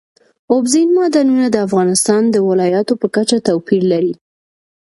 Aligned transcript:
اوبزین 0.53 0.89
معدنونه 0.97 1.47
د 1.51 1.57
افغانستان 1.67 2.21
د 2.29 2.35
ولایاتو 2.49 2.93
په 3.01 3.07
کچه 3.15 3.37
توپیر 3.47 3.81
لري. 3.91 4.13